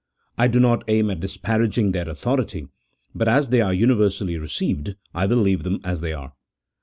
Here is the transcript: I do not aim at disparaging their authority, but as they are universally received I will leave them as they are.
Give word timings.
I 0.35 0.47
do 0.47 0.59
not 0.59 0.83
aim 0.87 1.11
at 1.11 1.19
disparaging 1.19 1.91
their 1.91 2.09
authority, 2.09 2.65
but 3.13 3.27
as 3.27 3.49
they 3.49 3.61
are 3.61 3.71
universally 3.71 4.35
received 4.35 4.95
I 5.13 5.27
will 5.27 5.37
leave 5.37 5.61
them 5.61 5.79
as 5.83 6.01
they 6.01 6.11
are. 6.11 6.33